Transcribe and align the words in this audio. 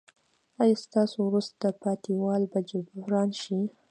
ایا 0.61 0.75
ستاسو 0.85 1.17
وروسته 1.27 1.67
پاتې 1.83 2.11
والی 2.21 2.47
به 2.51 2.59
جبران 2.69 3.29
شي؟ 3.41 3.57